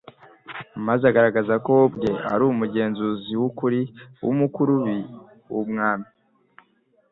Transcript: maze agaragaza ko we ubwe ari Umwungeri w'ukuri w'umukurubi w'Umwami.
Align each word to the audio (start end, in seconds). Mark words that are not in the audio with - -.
maze 0.85 1.03
agaragaza 1.11 1.53
ko 1.65 1.69
we 1.77 1.81
ubwe 1.87 2.09
ari 2.31 2.43
Umwungeri 2.49 3.35
w'ukuri 3.41 3.81
w'umukurubi 4.23 4.97
w'Umwami. 5.53 6.07